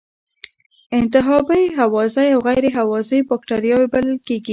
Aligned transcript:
انتحابی 0.99 1.63
هوازی 1.79 2.27
او 2.35 2.41
غیر 2.47 2.65
هوازی 2.77 3.19
بکټریاوې 3.29 3.87
بلل 3.93 4.17
کیږي. 4.27 4.49